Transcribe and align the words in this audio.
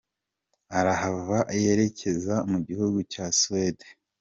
Arahava 0.77 1.37
yerekeza 1.63 2.35
mu 2.51 2.57
gihugu 2.67 2.97
cya 3.11 3.25
Suwede. 3.39 3.85